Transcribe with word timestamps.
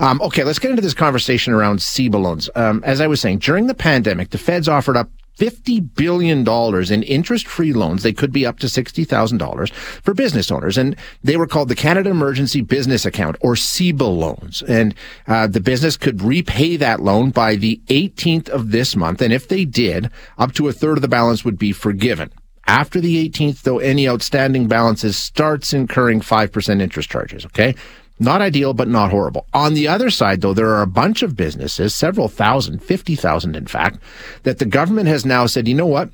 Um, 0.00 0.18
okay, 0.22 0.44
let's 0.44 0.58
get 0.58 0.70
into 0.70 0.82
this 0.82 0.94
conversation 0.94 1.52
around 1.52 1.80
CEBA 1.80 2.20
loans. 2.20 2.48
Um, 2.54 2.82
as 2.84 3.02
I 3.02 3.06
was 3.06 3.20
saying, 3.20 3.40
during 3.40 3.66
the 3.66 3.74
pandemic, 3.74 4.30
the 4.30 4.38
feds 4.38 4.66
offered 4.66 4.96
up 4.96 5.10
$50 5.36 5.94
billion 5.94 6.46
in 6.92 7.02
interest-free 7.02 7.74
loans. 7.74 8.02
They 8.02 8.14
could 8.14 8.32
be 8.32 8.46
up 8.46 8.58
to 8.60 8.66
$60,000 8.66 9.72
for 9.72 10.14
business 10.14 10.50
owners. 10.50 10.78
And 10.78 10.96
they 11.22 11.36
were 11.36 11.46
called 11.46 11.68
the 11.68 11.74
Canada 11.74 12.08
Emergency 12.08 12.62
Business 12.62 13.04
Account 13.04 13.36
or 13.42 13.54
CEBA 13.54 14.00
loans. 14.00 14.62
And 14.62 14.94
uh, 15.26 15.46
the 15.46 15.60
business 15.60 15.98
could 15.98 16.22
repay 16.22 16.76
that 16.76 17.00
loan 17.00 17.30
by 17.30 17.56
the 17.56 17.82
18th 17.88 18.48
of 18.48 18.70
this 18.70 18.96
month. 18.96 19.20
And 19.20 19.34
if 19.34 19.48
they 19.48 19.66
did, 19.66 20.10
up 20.38 20.52
to 20.52 20.68
a 20.68 20.72
third 20.72 20.96
of 20.96 21.02
the 21.02 21.08
balance 21.08 21.44
would 21.44 21.58
be 21.58 21.72
forgiven. 21.72 22.32
After 22.70 23.00
the 23.00 23.28
18th, 23.28 23.62
though, 23.62 23.80
any 23.80 24.08
outstanding 24.08 24.68
balances 24.68 25.16
starts 25.16 25.72
incurring 25.72 26.20
5% 26.20 26.80
interest 26.80 27.10
charges. 27.10 27.44
Okay. 27.44 27.74
Not 28.20 28.42
ideal, 28.42 28.74
but 28.74 28.86
not 28.86 29.10
horrible. 29.10 29.46
On 29.52 29.74
the 29.74 29.88
other 29.88 30.08
side, 30.08 30.40
though, 30.40 30.54
there 30.54 30.68
are 30.68 30.82
a 30.82 30.86
bunch 30.86 31.24
of 31.24 31.34
businesses, 31.34 31.96
several 31.96 32.28
thousand, 32.28 32.80
50,000 32.80 33.56
in 33.56 33.66
fact, 33.66 33.98
that 34.44 34.60
the 34.60 34.66
government 34.66 35.08
has 35.08 35.26
now 35.26 35.46
said, 35.46 35.66
you 35.66 35.74
know 35.74 35.86
what? 35.86 36.10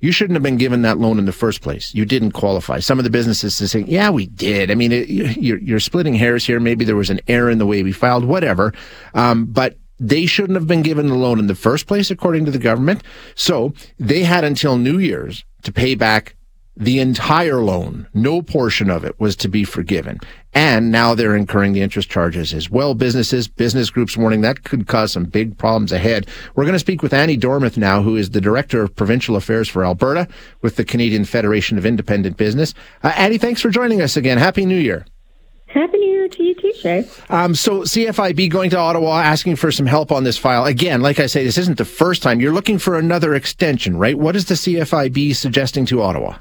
You 0.00 0.12
shouldn't 0.12 0.36
have 0.36 0.42
been 0.42 0.58
given 0.58 0.82
that 0.82 0.98
loan 0.98 1.18
in 1.18 1.24
the 1.24 1.32
first 1.32 1.62
place. 1.62 1.94
You 1.94 2.04
didn't 2.04 2.32
qualify. 2.32 2.80
Some 2.80 2.98
of 2.98 3.04
the 3.04 3.10
businesses 3.10 3.58
are 3.62 3.68
saying, 3.68 3.88
yeah, 3.88 4.10
we 4.10 4.26
did. 4.26 4.70
I 4.70 4.74
mean, 4.74 4.92
it, 4.92 5.08
you're, 5.08 5.58
you're, 5.58 5.80
splitting 5.80 6.14
hairs 6.14 6.44
here. 6.44 6.60
Maybe 6.60 6.84
there 6.84 6.96
was 6.96 7.08
an 7.08 7.20
error 7.28 7.48
in 7.48 7.56
the 7.56 7.66
way 7.66 7.82
we 7.82 7.92
filed, 7.92 8.26
whatever. 8.26 8.74
Um, 9.14 9.46
but 9.46 9.78
they 9.98 10.26
shouldn't 10.26 10.58
have 10.58 10.66
been 10.66 10.82
given 10.82 11.06
the 11.06 11.14
loan 11.14 11.38
in 11.38 11.46
the 11.46 11.54
first 11.54 11.86
place, 11.86 12.10
according 12.10 12.44
to 12.44 12.50
the 12.50 12.58
government. 12.58 13.02
So 13.36 13.72
they 13.98 14.24
had 14.24 14.44
until 14.44 14.76
New 14.76 14.98
Year's 14.98 15.44
to 15.64 15.72
pay 15.72 15.94
back 15.94 16.36
the 16.76 16.98
entire 16.98 17.56
loan. 17.56 18.08
No 18.14 18.42
portion 18.42 18.90
of 18.90 19.04
it 19.04 19.18
was 19.20 19.36
to 19.36 19.48
be 19.48 19.64
forgiven. 19.64 20.18
And 20.52 20.90
now 20.90 21.14
they're 21.14 21.36
incurring 21.36 21.72
the 21.72 21.82
interest 21.82 22.08
charges 22.08 22.52
as 22.52 22.68
well. 22.68 22.94
Businesses, 22.94 23.46
business 23.46 23.90
groups 23.90 24.16
warning 24.16 24.40
that 24.40 24.64
could 24.64 24.86
cause 24.86 25.12
some 25.12 25.24
big 25.24 25.56
problems 25.56 25.92
ahead. 25.92 26.26
We're 26.54 26.64
going 26.64 26.74
to 26.74 26.80
speak 26.80 27.02
with 27.02 27.12
Annie 27.12 27.38
Dormuth 27.38 27.76
now, 27.76 28.02
who 28.02 28.16
is 28.16 28.30
the 28.30 28.40
Director 28.40 28.82
of 28.82 28.94
Provincial 28.94 29.36
Affairs 29.36 29.68
for 29.68 29.84
Alberta 29.84 30.26
with 30.62 30.76
the 30.76 30.84
Canadian 30.84 31.24
Federation 31.24 31.78
of 31.78 31.86
Independent 31.86 32.36
Business. 32.36 32.74
Uh, 33.02 33.12
Annie, 33.16 33.38
thanks 33.38 33.60
for 33.60 33.70
joining 33.70 34.00
us 34.00 34.16
again. 34.16 34.38
Happy 34.38 34.66
New 34.66 34.78
Year. 34.78 35.06
Happy 35.74 35.98
New 35.98 36.06
Year 36.08 36.28
to 36.28 36.42
you 36.44 36.54
too, 36.54 36.72
Shay. 36.72 37.04
Um, 37.28 37.52
so 37.56 37.80
CFIB 37.80 38.48
going 38.48 38.70
to 38.70 38.78
Ottawa 38.78 39.20
asking 39.20 39.56
for 39.56 39.72
some 39.72 39.86
help 39.86 40.12
on 40.12 40.22
this 40.22 40.38
file. 40.38 40.64
Again, 40.66 41.00
like 41.00 41.18
I 41.18 41.26
say, 41.26 41.42
this 41.42 41.58
isn't 41.58 41.78
the 41.78 41.84
first 41.84 42.22
time. 42.22 42.40
You're 42.40 42.52
looking 42.52 42.78
for 42.78 42.96
another 42.96 43.34
extension, 43.34 43.96
right? 43.96 44.16
What 44.16 44.36
is 44.36 44.44
the 44.44 44.54
CFIB 44.54 45.34
suggesting 45.34 45.84
to 45.86 46.00
Ottawa? 46.00 46.38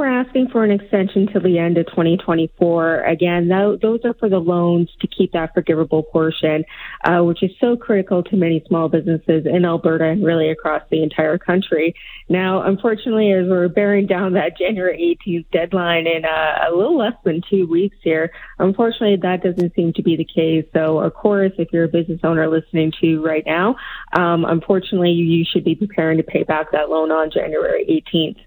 We're 0.00 0.18
asking 0.18 0.48
for 0.48 0.64
an 0.64 0.70
extension 0.70 1.26
to 1.34 1.40
the 1.40 1.58
end 1.58 1.76
of 1.76 1.84
2024. 1.88 3.02
Again, 3.02 3.48
those 3.48 4.00
are 4.02 4.14
for 4.14 4.30
the 4.30 4.38
loans 4.38 4.88
to 5.02 5.06
keep 5.06 5.32
that 5.32 5.52
forgivable 5.52 6.04
portion, 6.04 6.64
uh, 7.04 7.20
which 7.20 7.42
is 7.42 7.50
so 7.60 7.76
critical 7.76 8.22
to 8.22 8.34
many 8.34 8.64
small 8.66 8.88
businesses 8.88 9.44
in 9.44 9.66
Alberta 9.66 10.06
and 10.06 10.24
really 10.24 10.50
across 10.50 10.82
the 10.90 11.02
entire 11.02 11.36
country. 11.36 11.94
Now, 12.30 12.62
unfortunately, 12.62 13.30
as 13.32 13.46
we're 13.46 13.68
bearing 13.68 14.06
down 14.06 14.32
that 14.32 14.56
January 14.56 15.18
18th 15.26 15.44
deadline 15.52 16.06
in 16.06 16.24
uh, 16.24 16.70
a 16.70 16.74
little 16.74 16.96
less 16.96 17.16
than 17.22 17.42
two 17.50 17.66
weeks 17.66 17.98
here, 18.02 18.30
unfortunately, 18.58 19.18
that 19.20 19.42
doesn't 19.42 19.74
seem 19.74 19.92
to 19.92 20.02
be 20.02 20.16
the 20.16 20.24
case. 20.24 20.64
So, 20.72 21.00
of 21.00 21.12
course, 21.12 21.52
if 21.58 21.68
you're 21.74 21.84
a 21.84 21.88
business 21.88 22.20
owner 22.24 22.48
listening 22.48 22.94
to 23.02 23.22
right 23.22 23.44
now, 23.44 23.76
um, 24.14 24.46
unfortunately, 24.46 25.10
you 25.10 25.44
should 25.44 25.64
be 25.64 25.74
preparing 25.74 26.16
to 26.16 26.24
pay 26.24 26.42
back 26.42 26.72
that 26.72 26.88
loan 26.88 27.10
on 27.10 27.30
January 27.30 27.84
18th. 28.14 28.38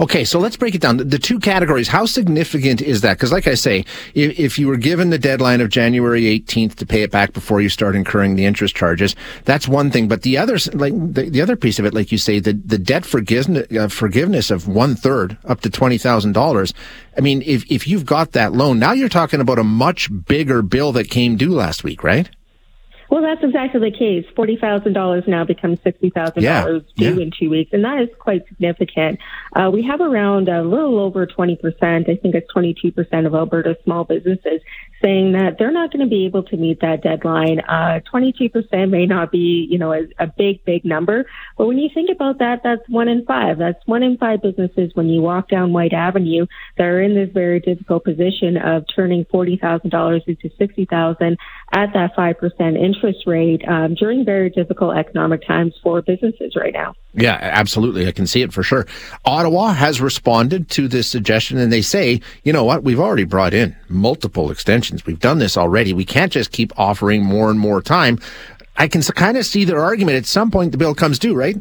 Okay, 0.00 0.24
so 0.24 0.38
let's 0.38 0.56
break 0.56 0.74
it 0.74 0.80
down. 0.80 0.96
The 0.96 1.18
two 1.18 1.38
categories, 1.38 1.88
how 1.88 2.06
significant 2.06 2.80
is 2.80 3.02
that? 3.02 3.16
Because, 3.16 3.32
like 3.32 3.46
I 3.46 3.54
say, 3.54 3.84
if, 4.14 4.38
if, 4.38 4.58
you 4.58 4.66
were 4.66 4.76
given 4.76 5.10
the 5.10 5.18
deadline 5.18 5.60
of 5.60 5.68
January 5.68 6.22
18th 6.22 6.76
to 6.76 6.86
pay 6.86 7.02
it 7.02 7.10
back 7.10 7.32
before 7.32 7.60
you 7.60 7.68
start 7.68 7.94
incurring 7.94 8.36
the 8.36 8.46
interest 8.46 8.74
charges, 8.74 9.14
that's 9.44 9.68
one 9.68 9.90
thing. 9.90 10.08
But 10.08 10.22
the 10.22 10.38
other, 10.38 10.58
like 10.72 10.94
the, 10.94 11.28
the 11.30 11.42
other 11.42 11.56
piece 11.56 11.78
of 11.78 11.84
it, 11.84 11.94
like 11.94 12.10
you 12.10 12.18
say, 12.18 12.40
the, 12.40 12.54
the 12.54 12.78
debt 12.78 13.04
forgiveness, 13.04 13.66
uh, 13.76 13.88
forgiveness 13.88 14.50
of 14.50 14.66
one 14.66 14.94
third 14.94 15.36
up 15.44 15.60
to 15.60 15.70
$20,000. 15.70 16.72
I 17.16 17.20
mean, 17.20 17.42
if, 17.44 17.70
if 17.70 17.86
you've 17.86 18.06
got 18.06 18.32
that 18.32 18.52
loan, 18.52 18.78
now 18.78 18.92
you're 18.92 19.08
talking 19.08 19.40
about 19.40 19.58
a 19.58 19.64
much 19.64 20.08
bigger 20.26 20.62
bill 20.62 20.92
that 20.92 21.10
came 21.10 21.36
due 21.36 21.52
last 21.52 21.84
week, 21.84 22.02
right? 22.02 22.30
Well, 23.10 23.22
that's 23.22 23.42
exactly 23.42 23.80
the 23.80 23.96
case. 23.96 24.26
Forty 24.36 24.56
thousand 24.56 24.92
dollars 24.92 25.24
now 25.26 25.44
becomes 25.44 25.80
sixty 25.82 26.10
thousand 26.10 26.42
yeah, 26.42 26.64
dollars 26.64 26.82
due 26.94 27.14
yeah. 27.14 27.22
in 27.22 27.30
two 27.30 27.48
weeks, 27.48 27.70
and 27.72 27.84
that 27.84 28.02
is 28.02 28.08
quite 28.18 28.46
significant. 28.48 29.18
Uh, 29.54 29.70
we 29.72 29.82
have 29.84 30.00
around 30.00 30.48
a 30.48 30.62
little 30.62 30.98
over 30.98 31.24
twenty 31.24 31.56
percent. 31.56 32.08
I 32.08 32.16
think 32.16 32.34
it's 32.34 32.50
twenty-two 32.52 32.92
percent 32.92 33.26
of 33.26 33.34
Alberta 33.34 33.78
small 33.84 34.04
businesses 34.04 34.60
saying 35.02 35.32
that 35.32 35.56
they're 35.58 35.70
not 35.70 35.92
going 35.92 36.04
to 36.04 36.10
be 36.10 36.26
able 36.26 36.42
to 36.42 36.56
meet 36.56 36.80
that 36.80 37.02
deadline. 37.02 37.60
Uh, 37.60 38.00
twenty-two 38.00 38.50
percent 38.50 38.90
may 38.90 39.06
not 39.06 39.32
be, 39.32 39.66
you 39.70 39.78
know, 39.78 39.92
a, 39.92 40.02
a 40.18 40.26
big, 40.26 40.62
big 40.66 40.84
number, 40.84 41.24
but 41.56 41.66
when 41.66 41.78
you 41.78 41.88
think 41.94 42.10
about 42.10 42.40
that, 42.40 42.60
that's 42.62 42.86
one 42.90 43.08
in 43.08 43.24
five. 43.24 43.56
That's 43.56 43.80
one 43.86 44.02
in 44.02 44.18
five 44.18 44.42
businesses 44.42 44.90
when 44.94 45.08
you 45.08 45.22
walk 45.22 45.48
down 45.48 45.72
Whyte 45.72 45.94
Avenue 45.94 46.46
that 46.76 46.84
are 46.84 47.00
in 47.00 47.14
this 47.14 47.30
very 47.32 47.60
difficult 47.60 48.04
position 48.04 48.58
of 48.58 48.84
turning 48.94 49.24
forty 49.30 49.56
thousand 49.56 49.88
dollars 49.90 50.24
into 50.26 50.50
sixty 50.58 50.84
thousand 50.84 51.38
at 51.72 51.94
that 51.94 52.14
five 52.14 52.36
percent 52.38 52.76
interest 52.76 52.97
interest 52.98 53.26
rate 53.26 53.62
um, 53.68 53.94
during 53.94 54.24
very 54.24 54.50
difficult 54.50 54.96
economic 54.96 55.46
times 55.46 55.74
for 55.82 56.02
businesses 56.02 56.54
right 56.56 56.72
now. 56.72 56.94
Yeah, 57.14 57.38
absolutely. 57.40 58.06
I 58.06 58.12
can 58.12 58.26
see 58.26 58.42
it 58.42 58.52
for 58.52 58.62
sure. 58.62 58.86
Ottawa 59.24 59.72
has 59.72 60.00
responded 60.00 60.68
to 60.70 60.88
this 60.88 61.10
suggestion 61.10 61.58
and 61.58 61.72
they 61.72 61.82
say, 61.82 62.20
you 62.44 62.52
know 62.52 62.64
what? 62.64 62.84
We've 62.84 63.00
already 63.00 63.24
brought 63.24 63.54
in 63.54 63.76
multiple 63.88 64.50
extensions. 64.50 65.06
We've 65.06 65.18
done 65.18 65.38
this 65.38 65.56
already. 65.56 65.92
We 65.92 66.04
can't 66.04 66.32
just 66.32 66.52
keep 66.52 66.72
offering 66.78 67.24
more 67.24 67.50
and 67.50 67.58
more 67.58 67.80
time. 67.82 68.18
I 68.76 68.88
can 68.88 69.02
kind 69.02 69.36
of 69.36 69.44
see 69.44 69.64
their 69.64 69.80
argument. 69.80 70.18
At 70.18 70.26
some 70.26 70.50
point, 70.50 70.72
the 70.72 70.78
bill 70.78 70.94
comes 70.94 71.18
due, 71.18 71.34
right? 71.34 71.56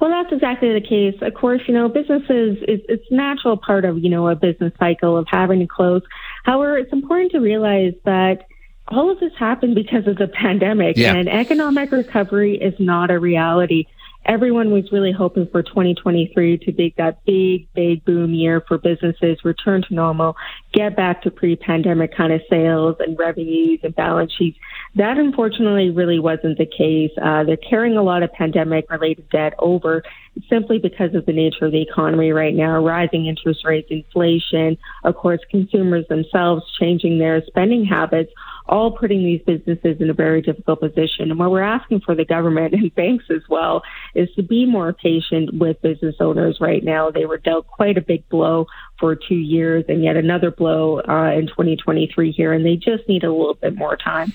Well, 0.00 0.10
that's 0.10 0.32
exactly 0.32 0.72
the 0.72 0.80
case. 0.80 1.20
Of 1.22 1.34
course, 1.34 1.60
you 1.66 1.74
know, 1.74 1.88
businesses, 1.88 2.58
it's, 2.62 2.84
it's 2.88 3.04
natural 3.10 3.56
part 3.56 3.84
of, 3.84 3.98
you 3.98 4.08
know, 4.08 4.28
a 4.28 4.36
business 4.36 4.72
cycle 4.78 5.16
of 5.16 5.26
having 5.28 5.58
to 5.58 5.66
close. 5.66 6.02
However, 6.44 6.78
it's 6.78 6.92
important 6.92 7.32
to 7.32 7.38
realize 7.38 7.94
that 8.04 8.46
all 8.90 9.10
of 9.10 9.20
this 9.20 9.32
happened 9.38 9.74
because 9.74 10.06
of 10.06 10.16
the 10.16 10.28
pandemic 10.28 10.96
yeah. 10.96 11.14
and 11.14 11.28
economic 11.28 11.92
recovery 11.92 12.56
is 12.56 12.74
not 12.78 13.10
a 13.10 13.18
reality. 13.18 13.86
Everyone 14.24 14.72
was 14.72 14.92
really 14.92 15.12
hoping 15.12 15.46
for 15.46 15.62
2023 15.62 16.58
to 16.58 16.72
be 16.72 16.94
that 16.98 17.24
big, 17.24 17.72
big 17.72 18.04
boom 18.04 18.34
year 18.34 18.62
for 18.66 18.76
businesses, 18.76 19.38
return 19.42 19.82
to 19.88 19.94
normal, 19.94 20.36
get 20.74 20.96
back 20.96 21.22
to 21.22 21.30
pre-pandemic 21.30 22.14
kind 22.14 22.32
of 22.32 22.42
sales 22.50 22.96
and 22.98 23.18
revenues 23.18 23.80
and 23.82 23.94
balance 23.94 24.32
sheets. 24.32 24.58
That 24.96 25.16
unfortunately 25.16 25.90
really 25.90 26.18
wasn't 26.18 26.58
the 26.58 26.66
case. 26.66 27.10
Uh, 27.20 27.44
they're 27.44 27.56
carrying 27.56 27.96
a 27.96 28.02
lot 28.02 28.22
of 28.22 28.30
pandemic 28.32 28.90
related 28.90 29.30
debt 29.30 29.54
over 29.58 30.02
simply 30.48 30.78
because 30.78 31.14
of 31.14 31.26
the 31.26 31.32
nature 31.32 31.66
of 31.66 31.72
the 31.72 31.82
economy 31.82 32.32
right 32.32 32.54
now, 32.54 32.82
rising 32.82 33.26
interest 33.26 33.64
rates, 33.64 33.88
inflation, 33.90 34.76
of 35.04 35.16
course, 35.16 35.40
consumers 35.50 36.06
themselves 36.08 36.62
changing 36.78 37.18
their 37.18 37.42
spending 37.46 37.84
habits 37.84 38.32
all 38.68 38.92
putting 38.92 39.24
these 39.24 39.40
businesses 39.46 40.00
in 40.00 40.10
a 40.10 40.14
very 40.14 40.42
difficult 40.42 40.80
position. 40.80 41.30
And 41.30 41.38
what 41.38 41.50
we're 41.50 41.62
asking 41.62 42.00
for 42.00 42.14
the 42.14 42.24
government 42.24 42.74
and 42.74 42.94
banks 42.94 43.24
as 43.30 43.42
well 43.48 43.82
is 44.14 44.28
to 44.36 44.42
be 44.42 44.66
more 44.66 44.92
patient 44.92 45.50
with 45.54 45.80
business 45.82 46.16
owners 46.20 46.58
right 46.60 46.84
now. 46.84 47.10
They 47.10 47.24
were 47.24 47.38
dealt 47.38 47.66
quite 47.66 47.96
a 47.96 48.02
big 48.02 48.28
blow 48.28 48.66
for 48.98 49.14
two 49.14 49.36
years 49.36 49.84
and 49.88 50.02
yet 50.02 50.16
another 50.16 50.50
blow 50.50 51.00
uh, 51.00 51.32
in 51.36 51.46
2023 51.46 52.32
here, 52.32 52.52
and 52.52 52.64
they 52.64 52.76
just 52.76 53.08
need 53.08 53.24
a 53.24 53.30
little 53.30 53.54
bit 53.54 53.76
more 53.76 53.96
time. 53.96 54.32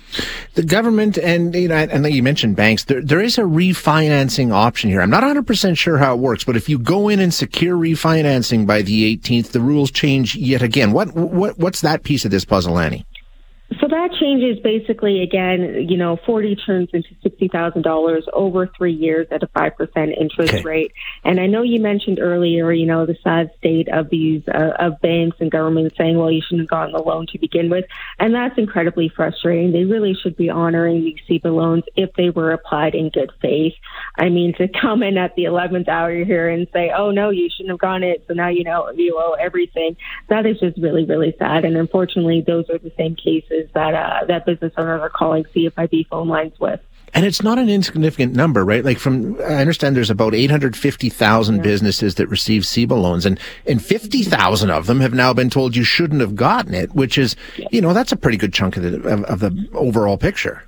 The 0.56 0.64
government 0.64 1.18
and 1.18 1.54
you 1.54 1.68
know, 1.68 1.76
and 1.76 2.06
you 2.08 2.24
mentioned 2.24 2.56
banks. 2.56 2.86
There, 2.86 3.02
there 3.02 3.22
is 3.22 3.38
a 3.38 3.42
refinancing 3.42 4.52
option 4.52 4.90
here. 4.90 5.02
I'm 5.02 5.10
not 5.10 5.24
100 5.24 5.46
percent 5.46 5.78
sure 5.78 5.98
how 5.98 6.14
it 6.14 6.20
works, 6.20 6.44
but 6.44 6.56
if 6.56 6.70
you 6.70 6.80
go 6.80 7.10
in 7.10 7.20
and 7.20 7.34
secure 7.34 7.78
refinancing 7.78 8.66
by 8.66 8.82
the 8.82 9.18
18th, 9.18 9.52
the 9.52 9.62
rules 9.62 9.92
change 9.92 10.36
yet 10.36 10.62
again. 10.62 10.92
What 10.92 11.14
what 11.14 11.58
what's 11.58 11.82
that 11.82 12.04
piece 12.04 12.26
of 12.26 12.32
this 12.32 12.46
puzzle, 12.46 12.80
Annie? 12.80 13.06
That 13.94 14.10
changes 14.20 14.58
basically 14.64 15.22
again, 15.22 15.86
you 15.88 15.98
know, 15.98 16.18
40 16.26 16.56
turns 16.56 16.90
into 16.94 17.10
$60,000 17.24 18.22
over 18.34 18.68
three 18.76 18.92
years 18.92 19.28
at 19.30 19.44
a 19.44 19.48
5% 19.48 20.20
interest 20.20 20.52
okay. 20.52 20.64
rate. 20.64 20.94
And 21.24 21.40
I 21.40 21.46
know 21.46 21.62
you 21.62 21.80
mentioned 21.80 22.18
earlier, 22.20 22.72
you 22.72 22.88
know, 22.88 23.06
the 23.06 23.16
sad 23.24 23.52
state 23.60 23.90
of 23.90 24.10
these, 24.10 24.42
uh, 24.48 24.72
of 24.80 25.00
banks 25.02 25.38
and 25.40 25.52
governments 25.52 25.96
saying, 25.96 26.18
well, 26.18 26.32
you 26.32 26.42
shouldn't 26.42 26.62
have 26.62 26.70
gotten 26.70 26.94
the 26.94 27.04
loan 27.04 27.28
to 27.34 27.38
begin 27.38 27.70
with. 27.70 27.86
And 28.18 28.34
that's 28.34 28.58
incredibly 28.58 29.10
frustrating. 29.16 29.72
They 29.72 29.84
really 29.84 30.16
should 30.16 30.38
be 30.38 30.50
honoring 30.50 31.04
these 31.04 31.20
CEBA 31.30 31.56
loans 31.56 31.84
if 31.96 32.14
they 32.14 32.32
were 32.32 32.52
applied 32.52 32.96
in 32.96 33.12
good 33.12 33.32
faith. 33.44 33.74
I 34.18 34.30
mean, 34.30 34.56
to 34.58 34.70
come 34.70 35.04
in 35.04 35.20
at 35.20 35.36
the 35.36 35.44
11th 35.44 35.88
hour 35.88 36.12
here 36.26 36.50
and 36.50 36.68
say, 36.74 36.92
oh, 36.98 37.12
no, 37.12 37.30
you 37.30 37.48
shouldn't 37.56 37.70
have 37.70 37.80
gone 37.80 38.02
it. 38.02 38.24
So 38.28 38.34
now 38.34 38.50
you 38.50 38.64
know 38.64 38.90
you 38.96 39.22
owe 39.24 39.34
everything. 39.34 39.98
That 40.30 40.48
is 40.48 40.60
just 40.60 40.80
really, 40.80 41.06
really 41.06 41.36
sad. 41.38 41.64
And 41.64 41.78
unfortunately, 41.78 42.44
those 42.46 42.68
are 42.72 42.80
the 42.80 42.92
same 42.98 43.16
cases 43.16 43.70
that 43.76 43.83
uh, 43.92 44.26
that 44.26 44.46
business 44.46 44.74
owners 44.78 45.02
are 45.02 45.10
calling 45.10 45.44
CFIB 45.56 46.08
phone 46.08 46.28
lines 46.28 46.60
with. 46.60 46.80
And 47.16 47.26
it's 47.26 47.44
not 47.44 47.60
an 47.60 47.70
insignificant 47.70 48.34
number, 48.34 48.66
right? 48.66 48.84
Like 48.84 48.98
from, 48.98 49.40
I 49.42 49.56
understand 49.56 49.96
there's 49.96 50.10
about 50.10 50.34
850,000 50.34 51.56
yeah. 51.56 51.62
businesses 51.62 52.16
that 52.16 52.28
receive 52.28 52.64
CEBA 52.64 53.00
loans 53.00 53.26
and, 53.26 53.40
and 53.68 53.84
50,000 53.84 54.70
of 54.72 54.88
them 54.88 55.00
have 55.00 55.14
now 55.14 55.32
been 55.32 55.52
told 55.52 55.76
you 55.76 55.84
shouldn't 55.84 56.22
have 56.22 56.36
gotten 56.36 56.74
it, 56.74 56.94
which 56.96 57.20
is, 57.20 57.36
you 57.72 57.82
know, 57.82 57.94
that's 57.94 58.12
a 58.12 58.16
pretty 58.16 58.38
good 58.38 58.52
chunk 58.52 58.78
of 58.78 58.84
the, 58.84 59.08
of, 59.08 59.24
of 59.26 59.40
the 59.42 59.70
overall 59.74 60.18
picture. 60.18 60.64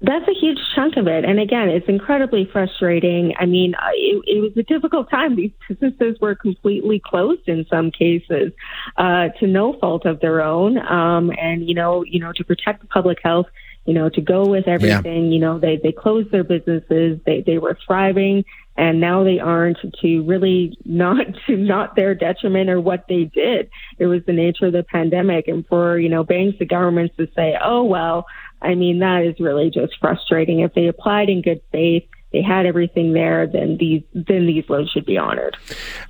That's 0.00 0.28
a 0.28 0.32
huge 0.32 0.58
chunk 0.76 0.96
of 0.96 1.08
it. 1.08 1.24
And 1.24 1.40
again, 1.40 1.68
it's 1.68 1.88
incredibly 1.88 2.48
frustrating. 2.52 3.34
I 3.38 3.46
mean, 3.46 3.74
it, 3.94 4.22
it 4.26 4.40
was 4.40 4.52
a 4.56 4.62
difficult 4.62 5.10
time. 5.10 5.34
These 5.34 5.50
businesses 5.68 6.18
were 6.20 6.34
completely 6.34 7.00
closed 7.04 7.48
in 7.48 7.66
some 7.68 7.90
cases, 7.90 8.52
uh, 8.96 9.28
to 9.40 9.46
no 9.46 9.72
fault 9.78 10.06
of 10.06 10.20
their 10.20 10.40
own. 10.40 10.78
Um, 10.78 11.32
and, 11.36 11.68
you 11.68 11.74
know, 11.74 12.04
you 12.04 12.20
know, 12.20 12.32
to 12.36 12.44
protect 12.44 12.80
the 12.82 12.86
public 12.86 13.18
health, 13.24 13.46
you 13.86 13.94
know, 13.94 14.08
to 14.10 14.20
go 14.20 14.46
with 14.46 14.68
everything, 14.68 15.26
yeah. 15.26 15.32
you 15.32 15.40
know, 15.40 15.58
they, 15.58 15.80
they 15.82 15.92
closed 15.92 16.30
their 16.30 16.44
businesses. 16.44 17.18
They, 17.24 17.42
they 17.44 17.58
were 17.58 17.76
thriving 17.86 18.44
and 18.78 19.00
now 19.00 19.24
they 19.24 19.40
aren't 19.40 19.78
to 20.00 20.22
really 20.22 20.78
not 20.84 21.26
to 21.46 21.56
not 21.56 21.96
their 21.96 22.14
detriment 22.14 22.70
or 22.70 22.80
what 22.80 23.06
they 23.08 23.24
did. 23.24 23.68
It 23.98 24.06
was 24.06 24.22
the 24.24 24.32
nature 24.32 24.66
of 24.66 24.72
the 24.72 24.84
pandemic. 24.84 25.48
And 25.48 25.66
for, 25.66 25.98
you 25.98 26.08
know, 26.08 26.22
banks 26.22 26.58
and 26.60 26.68
governments 26.68 27.16
to 27.16 27.26
say, 27.34 27.58
oh, 27.62 27.82
well, 27.82 28.26
I 28.60 28.74
mean, 28.74 28.98
that 29.00 29.24
is 29.24 29.38
really 29.38 29.70
just 29.70 29.98
frustrating. 30.00 30.60
If 30.60 30.74
they 30.74 30.88
applied 30.88 31.28
in 31.28 31.42
good 31.42 31.60
faith, 31.70 32.08
they 32.32 32.42
had 32.42 32.66
everything 32.66 33.14
there, 33.14 33.46
then 33.46 33.78
these 33.78 34.02
then 34.12 34.46
these 34.46 34.68
loans 34.68 34.90
should 34.90 35.06
be 35.06 35.16
honored. 35.16 35.56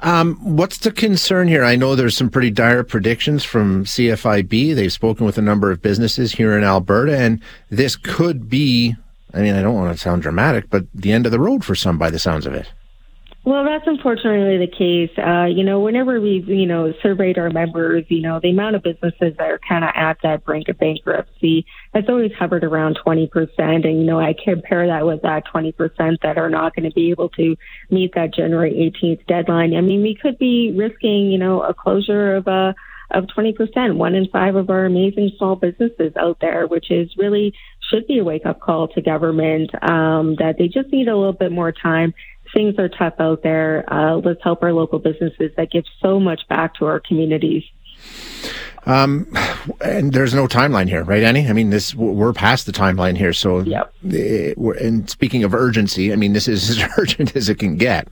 Um, 0.00 0.37
what's 0.56 0.79
the 0.79 0.91
concern 0.91 1.47
here? 1.47 1.62
I 1.62 1.77
know 1.77 1.95
there's 1.95 2.17
some 2.17 2.31
pretty 2.31 2.50
dire 2.50 2.83
predictions 2.83 3.45
from 3.45 3.85
CFIB. 3.85 4.75
They've 4.75 4.93
spoken 4.93 5.27
with 5.27 5.39
a 5.39 5.43
number 5.43 5.71
of 5.71 5.81
businesses 5.81 6.33
here 6.33 6.56
in 6.56 6.65
Alberta, 6.65 7.17
and 7.17 7.41
this 7.71 7.97
could 7.97 8.49
be. 8.49 8.97
I 9.35 9.43
mean, 9.43 9.55
I 9.55 9.62
don't 9.62 9.75
want 9.75 9.95
to 9.95 10.03
sound 10.03 10.23
dramatic, 10.23 10.71
but 10.71 10.87
the 10.95 11.12
end 11.12 11.27
of 11.27 11.33
the 11.33 11.39
road 11.39 11.62
for 11.62 11.75
some, 11.75 11.99
by 11.99 12.09
the 12.09 12.19
sounds 12.19 12.47
of 12.47 12.55
it. 12.55 12.73
Well, 13.49 13.65
that's 13.65 13.87
unfortunately 13.87 14.59
the 14.59 14.71
case. 14.71 15.09
Uh, 15.17 15.47
you 15.47 15.65
know, 15.65 15.81
whenever 15.81 16.21
we've, 16.21 16.47
you 16.47 16.67
know, 16.67 16.93
surveyed 17.03 17.39
our 17.39 17.49
members, 17.49 18.05
you 18.11 18.21
know, 18.21 18.41
the 18.43 18.50
amount 18.50 18.77
of 18.77 18.83
businesses 18.83 19.39
that 19.39 19.50
are 19.50 19.59
kind 19.67 19.85
of 19.85 19.91
at 19.95 20.19
that 20.23 20.45
brink 20.45 20.69
of 20.69 20.77
bankruptcy 20.77 21.65
has 21.95 22.05
always 22.11 22.31
hovered 22.39 22.62
around 22.62 22.99
20%. 23.03 23.31
And, 23.59 23.85
you 23.85 24.05
know, 24.05 24.21
I 24.21 24.35
compare 24.45 24.87
that 24.89 25.06
with 25.06 25.23
that 25.23 25.45
20% 25.47 25.73
that 26.23 26.37
are 26.37 26.50
not 26.50 26.77
going 26.77 26.91
to 26.91 26.95
be 26.95 27.11
able 27.11 27.31
to 27.31 27.56
meet 27.89 28.15
that 28.17 28.35
January 28.35 28.93
18th 29.03 29.27
deadline. 29.27 29.75
I 29.75 29.81
mean, 29.81 30.03
we 30.03 30.15
could 30.15 30.37
be 30.37 30.75
risking, 30.77 31.31
you 31.31 31.39
know, 31.39 31.62
a 31.62 31.73
closure 31.73 32.37
of 32.37 32.49
a, 32.49 32.75
of 33.12 33.25
20%, 33.35 33.97
one 33.97 34.15
in 34.15 34.29
five 34.29 34.56
of 34.56 34.69
our 34.69 34.85
amazing 34.85 35.31
small 35.39 35.56
businesses 35.56 36.12
out 36.21 36.37
there, 36.43 36.67
which 36.67 36.91
is 36.91 37.17
really 37.17 37.55
should 37.89 38.06
be 38.06 38.19
a 38.19 38.25
wake 38.25 38.45
up 38.45 38.61
call 38.61 38.89
to 38.89 39.00
government 39.00 39.71
um, 39.83 40.37
that 40.37 40.56
they 40.59 40.69
just 40.69 40.93
need 40.93 41.09
a 41.09 41.17
little 41.17 41.33
bit 41.33 41.50
more 41.50 41.73
time 41.73 42.12
things 42.55 42.75
are 42.79 42.89
tough 42.89 43.15
out 43.19 43.43
there. 43.43 43.85
Uh, 43.93 44.17
let's 44.17 44.43
help 44.43 44.62
our 44.62 44.73
local 44.73 44.99
businesses 44.99 45.53
that 45.56 45.71
give 45.71 45.85
so 46.00 46.19
much 46.21 46.41
back 46.49 46.75
to 46.75 46.87
our 46.87 47.00
communities. 47.00 47.65
Um, 48.87 49.31
and 49.85 50.12
there's 50.12 50.35
no 50.35 50.47
timeline 50.47 50.89
here, 50.89 51.05
right, 51.05 51.23
Annie? 51.23 51.47
I 51.47 51.53
mean, 51.53 51.71
this 51.71 51.95
we're 51.95 52.33
past 52.33 52.67
the 52.67 52.73
timeline 52.73 53.17
here. 53.17 53.33
So, 53.33 53.61
yep. 53.61 53.93
And 54.03 55.09
speaking 55.11 55.45
of 55.45 55.55
urgency, 55.55 56.12
I 56.12 56.17
mean, 56.17 56.33
this 56.33 56.49
is 56.49 56.71
as 56.83 56.89
urgent 56.97 57.37
as 57.37 57.49
it 57.49 57.56
can 57.56 57.77
get. 57.77 58.09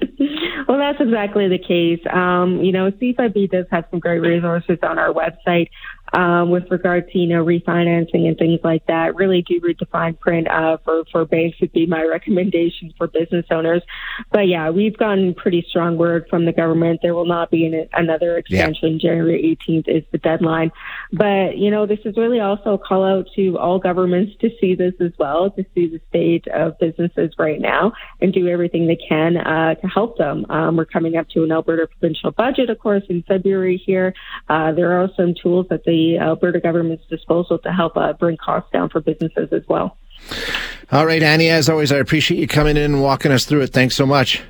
Well, 0.66 0.78
that's 0.78 1.00
exactly 1.00 1.46
the 1.46 1.58
case. 1.58 2.00
Um, 2.10 2.64
you 2.64 2.72
know, 2.72 2.90
CFIB 2.90 3.50
does 3.50 3.66
have 3.70 3.84
some 3.90 4.00
great 4.00 4.20
resources 4.20 4.78
on 4.82 4.98
our 4.98 5.12
website 5.12 5.68
um, 6.14 6.50
with 6.50 6.70
regard 6.70 7.10
to 7.10 7.18
you 7.18 7.26
know 7.26 7.44
refinancing 7.44 8.26
and 8.26 8.38
things 8.38 8.60
like 8.62 8.86
that. 8.86 9.16
Really 9.16 9.42
do 9.42 9.60
read 9.62 9.76
the 9.78 9.86
fine 9.86 10.14
print 10.14 10.48
uh, 10.48 10.78
for 10.84 11.04
for 11.10 11.24
banks 11.24 11.60
would 11.60 11.72
be 11.72 11.86
my 11.86 12.02
recommendation 12.10 12.94
for 12.96 13.06
business 13.06 13.46
owners. 13.50 13.82
But 14.30 14.48
yeah, 14.48 14.70
we've 14.70 14.96
gotten 14.96 15.34
pretty 15.34 15.64
strong 15.68 15.96
word 15.96 16.26
from 16.30 16.44
the 16.44 16.52
government. 16.52 17.00
There 17.02 17.14
will 17.14 17.26
not 17.26 17.50
be 17.50 17.66
an, 17.66 17.88
another 17.92 18.38
extension. 18.38 18.98
Yeah. 19.00 19.10
January 19.10 19.58
18th 19.68 19.88
is 19.88 20.04
the 20.12 20.18
deadline. 20.18 20.70
But 21.12 21.58
you 21.58 21.70
know, 21.70 21.86
this 21.86 22.00
is 22.04 22.16
really 22.16 22.40
also 22.40 22.74
a 22.74 22.78
call 22.78 23.04
out 23.04 23.26
to 23.36 23.58
all 23.58 23.78
governments 23.78 24.32
to 24.40 24.50
see 24.60 24.74
this 24.74 24.94
as 25.00 25.12
well, 25.18 25.50
to 25.50 25.64
see 25.74 25.88
the 25.88 26.00
state 26.08 26.46
of 26.48 26.78
businesses 26.78 27.32
right 27.38 27.60
now 27.60 27.92
and 28.20 28.32
do 28.32 28.48
everything 28.48 28.86
they 28.86 28.96
can 28.96 29.36
uh, 29.36 29.74
to 29.74 29.86
help 29.86 30.16
them. 30.16 30.46
Um, 30.48 30.76
we're 30.76 30.84
coming 30.84 31.16
up 31.16 31.28
to 31.30 31.42
an 31.42 31.52
Alberta 31.52 31.88
provincial 31.88 32.30
budget, 32.30 32.70
of 32.70 32.78
course, 32.78 33.02
in 33.08 33.22
February 33.22 33.82
here. 33.84 34.14
Uh, 34.48 34.72
there 34.72 35.00
are 35.00 35.08
some 35.16 35.34
tools 35.40 35.66
that 35.70 35.84
Alberta 36.18 36.60
government's 36.60 37.04
disposal 37.06 37.58
to 37.58 37.72
help 37.72 37.96
uh, 37.96 38.12
bring 38.12 38.36
costs 38.36 38.70
down 38.72 38.88
for 38.88 39.00
businesses 39.00 39.48
as 39.52 39.62
well. 39.68 39.96
All 40.92 41.06
right, 41.06 41.22
Annie, 41.22 41.48
as 41.48 41.68
always, 41.68 41.90
I 41.92 41.96
appreciate 41.96 42.38
you 42.38 42.46
coming 42.46 42.76
in 42.76 42.94
and 42.94 43.02
walking 43.02 43.32
us 43.32 43.44
through 43.44 43.62
it. 43.62 43.72
Thanks 43.72 43.94
so 43.94 44.06
much. 44.06 44.42